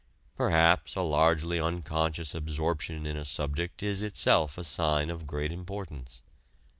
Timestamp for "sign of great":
4.63-5.51